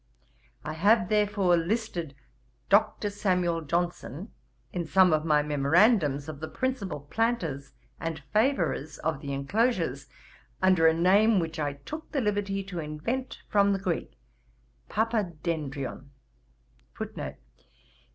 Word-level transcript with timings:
I 0.65 0.73
have, 0.73 1.09
therefore, 1.09 1.55
listed 1.57 2.15
Dr. 2.69 3.11
Samuel 3.11 3.61
Johnson 3.61 4.31
in 4.73 4.83
some 4.83 5.13
of 5.13 5.25
my 5.25 5.43
memorandums 5.43 6.27
of 6.27 6.39
the 6.39 6.47
principal 6.47 7.01
planters 7.01 7.73
and 7.99 8.17
favourers 8.33 8.97
of 8.97 9.21
the 9.21 9.31
enclosures, 9.31 10.07
under 10.59 10.87
a 10.87 10.93
name 10.95 11.39
which 11.39 11.59
I 11.59 11.73
took 11.73 12.13
the 12.13 12.19
liberty 12.21 12.63
to 12.63 12.79
invent 12.79 13.43
from 13.47 13.73
the 13.73 13.79
Greek, 13.79 14.13
Papadendrion. 14.89 16.09